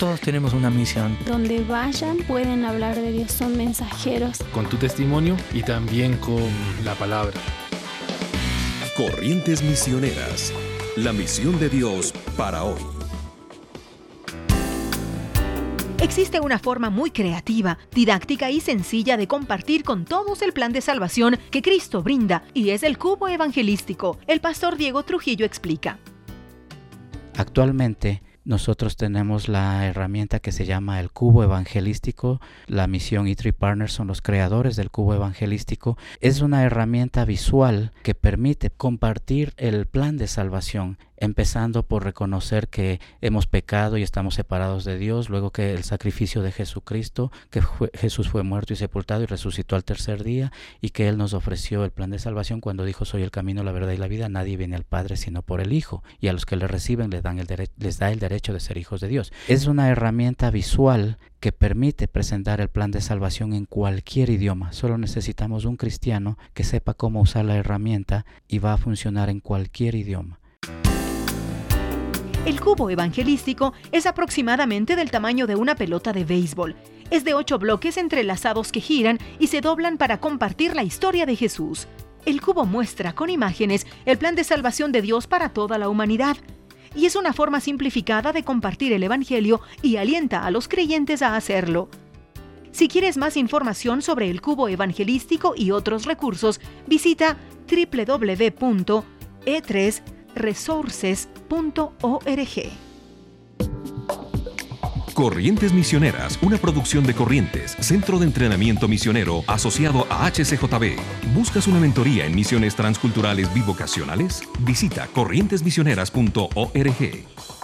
Todos 0.00 0.18
tenemos 0.22 0.54
una 0.54 0.70
misión. 0.70 1.14
Donde 1.26 1.62
vayan 1.62 2.16
pueden 2.26 2.64
hablar 2.64 2.96
de 2.96 3.12
Dios, 3.12 3.32
son 3.32 3.54
mensajeros. 3.58 4.38
Con 4.54 4.66
tu 4.66 4.78
testimonio 4.78 5.36
y 5.52 5.62
también 5.62 6.16
con 6.16 6.42
la 6.86 6.94
palabra. 6.94 7.38
Corrientes 8.96 9.62
Misioneras, 9.62 10.54
la 10.96 11.12
misión 11.12 11.60
de 11.60 11.68
Dios 11.68 12.14
para 12.34 12.64
hoy. 12.64 12.80
Existe 15.98 16.40
una 16.40 16.58
forma 16.58 16.88
muy 16.88 17.10
creativa, 17.10 17.76
didáctica 17.94 18.50
y 18.50 18.60
sencilla 18.60 19.18
de 19.18 19.28
compartir 19.28 19.82
con 19.82 20.06
todos 20.06 20.40
el 20.40 20.54
plan 20.54 20.72
de 20.72 20.80
salvación 20.80 21.38
que 21.50 21.60
Cristo 21.60 22.02
brinda 22.02 22.42
y 22.54 22.70
es 22.70 22.84
el 22.84 22.96
cubo 22.96 23.28
evangelístico. 23.28 24.18
El 24.26 24.40
pastor 24.40 24.78
Diego 24.78 25.02
Trujillo 25.02 25.44
explica. 25.44 25.98
Actualmente, 27.36 28.22
nosotros 28.50 28.96
tenemos 28.96 29.48
la 29.48 29.86
herramienta 29.86 30.40
que 30.40 30.50
se 30.50 30.66
llama 30.66 30.98
el 30.98 31.12
cubo 31.12 31.44
evangelístico. 31.44 32.40
La 32.66 32.88
misión 32.88 33.26
E3 33.26 33.52
Partners 33.52 33.92
son 33.92 34.08
los 34.08 34.22
creadores 34.22 34.74
del 34.74 34.90
cubo 34.90 35.14
evangelístico. 35.14 35.96
Es 36.20 36.40
una 36.40 36.64
herramienta 36.64 37.24
visual 37.24 37.92
que 38.02 38.16
permite 38.16 38.70
compartir 38.70 39.54
el 39.56 39.86
plan 39.86 40.16
de 40.16 40.26
salvación 40.26 40.98
empezando 41.20 41.84
por 41.84 42.02
reconocer 42.02 42.68
que 42.68 43.00
hemos 43.20 43.46
pecado 43.46 43.96
y 43.98 44.02
estamos 44.02 44.34
separados 44.34 44.84
de 44.84 44.98
Dios, 44.98 45.28
luego 45.28 45.50
que 45.50 45.72
el 45.72 45.84
sacrificio 45.84 46.42
de 46.42 46.50
Jesucristo, 46.50 47.30
que 47.50 47.62
Jesús 47.94 48.28
fue 48.28 48.42
muerto 48.42 48.72
y 48.72 48.76
sepultado 48.76 49.22
y 49.22 49.26
resucitó 49.26 49.76
al 49.76 49.84
tercer 49.84 50.24
día 50.24 50.50
y 50.80 50.90
que 50.90 51.08
Él 51.08 51.18
nos 51.18 51.34
ofreció 51.34 51.84
el 51.84 51.90
plan 51.90 52.10
de 52.10 52.18
salvación 52.18 52.60
cuando 52.60 52.84
dijo 52.84 53.04
soy 53.04 53.22
el 53.22 53.30
camino, 53.30 53.62
la 53.62 53.72
verdad 53.72 53.92
y 53.92 53.98
la 53.98 54.08
vida, 54.08 54.28
nadie 54.28 54.56
viene 54.56 54.76
al 54.76 54.84
Padre 54.84 55.16
sino 55.16 55.42
por 55.42 55.60
el 55.60 55.72
Hijo 55.72 56.02
y 56.20 56.28
a 56.28 56.32
los 56.32 56.46
que 56.46 56.56
le 56.56 56.66
reciben 56.66 57.10
les, 57.10 57.22
dan 57.22 57.38
el 57.38 57.46
les 57.76 57.98
da 57.98 58.10
el 58.10 58.18
derecho 58.18 58.52
de 58.52 58.60
ser 58.60 58.78
hijos 58.78 59.00
de 59.00 59.08
Dios. 59.08 59.32
Es 59.46 59.66
una 59.66 59.88
herramienta 59.88 60.50
visual 60.50 61.18
que 61.40 61.52
permite 61.52 62.08
presentar 62.08 62.60
el 62.60 62.68
plan 62.68 62.90
de 62.90 63.00
salvación 63.00 63.54
en 63.54 63.64
cualquier 63.66 64.30
idioma. 64.30 64.72
Solo 64.72 64.98
necesitamos 64.98 65.64
un 65.64 65.76
cristiano 65.76 66.38
que 66.54 66.64
sepa 66.64 66.94
cómo 66.94 67.20
usar 67.20 67.44
la 67.44 67.56
herramienta 67.56 68.26
y 68.46 68.58
va 68.58 68.74
a 68.74 68.78
funcionar 68.78 69.30
en 69.30 69.40
cualquier 69.40 69.94
idioma. 69.94 70.39
El 72.46 72.58
cubo 72.58 72.88
evangelístico 72.88 73.74
es 73.92 74.06
aproximadamente 74.06 74.96
del 74.96 75.10
tamaño 75.10 75.46
de 75.46 75.56
una 75.56 75.74
pelota 75.74 76.14
de 76.14 76.24
béisbol. 76.24 76.74
Es 77.10 77.22
de 77.22 77.34
ocho 77.34 77.58
bloques 77.58 77.98
entrelazados 77.98 78.72
que 78.72 78.80
giran 78.80 79.18
y 79.38 79.48
se 79.48 79.60
doblan 79.60 79.98
para 79.98 80.20
compartir 80.20 80.74
la 80.74 80.82
historia 80.82 81.26
de 81.26 81.36
Jesús. 81.36 81.86
El 82.24 82.40
cubo 82.40 82.64
muestra 82.64 83.12
con 83.14 83.28
imágenes 83.28 83.86
el 84.06 84.16
plan 84.16 84.36
de 84.36 84.44
salvación 84.44 84.90
de 84.90 85.02
Dios 85.02 85.26
para 85.26 85.50
toda 85.50 85.76
la 85.76 85.90
humanidad. 85.90 86.38
Y 86.94 87.04
es 87.04 87.14
una 87.14 87.34
forma 87.34 87.60
simplificada 87.60 88.32
de 88.32 88.42
compartir 88.42 88.94
el 88.94 89.02
Evangelio 89.02 89.60
y 89.82 89.96
alienta 89.96 90.46
a 90.46 90.50
los 90.50 90.66
creyentes 90.66 91.20
a 91.20 91.36
hacerlo. 91.36 91.90
Si 92.72 92.88
quieres 92.88 93.18
más 93.18 93.36
información 93.36 94.00
sobre 94.00 94.30
el 94.30 94.40
cubo 94.40 94.68
evangelístico 94.68 95.52
y 95.56 95.72
otros 95.72 96.06
recursos, 96.06 96.58
visita 96.86 97.36
www.e3 97.70 99.04
resources.org. 100.34 102.72
Corrientes 105.14 105.72
Misioneras, 105.74 106.38
una 106.40 106.56
producción 106.56 107.04
de 107.04 107.14
Corrientes, 107.14 107.76
Centro 107.80 108.18
de 108.18 108.26
Entrenamiento 108.26 108.88
Misionero 108.88 109.44
asociado 109.46 110.06
a 110.08 110.30
HCJB. 110.30 110.96
¿Buscas 111.34 111.66
una 111.66 111.78
mentoría 111.78 112.24
en 112.24 112.34
misiones 112.34 112.74
transculturales 112.74 113.52
bivocacionales? 113.52 114.42
Visita 114.60 115.08
corrientesmisioneras.org. 115.08 117.59